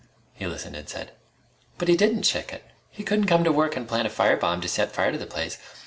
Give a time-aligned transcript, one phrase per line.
[0.33, 1.11] He listened and said:
[1.77, 2.61] "But he didn't chicken!
[2.89, 5.27] He couldn't come to work and plant a fire bomb to set fire to the
[5.27, 5.59] place!...